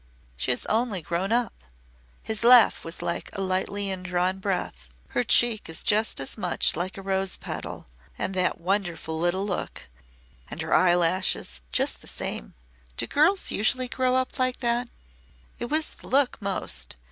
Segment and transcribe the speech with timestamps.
[0.35, 1.53] "She has only grown up."
[2.23, 4.89] His laugh was like a lightly indrawn breath.
[5.09, 7.85] "Her cheek is just as much like a rose petal.
[8.17, 9.89] And that wonderful little look!
[10.49, 11.61] And her eyelashes.
[11.71, 12.55] Just the same!
[12.97, 14.89] Do girls usually grow up like that?
[15.59, 16.97] It was the look most.